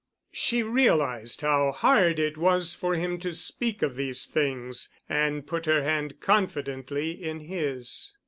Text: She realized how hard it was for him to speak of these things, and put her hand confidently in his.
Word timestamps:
She 0.31 0.63
realized 0.63 1.41
how 1.41 1.71
hard 1.71 2.17
it 2.19 2.35
was 2.35 2.73
for 2.73 2.95
him 2.95 3.19
to 3.19 3.31
speak 3.33 3.83
of 3.83 3.93
these 3.93 4.25
things, 4.25 4.89
and 5.07 5.45
put 5.45 5.67
her 5.67 5.83
hand 5.83 6.19
confidently 6.19 7.11
in 7.11 7.41
his. 7.41 8.11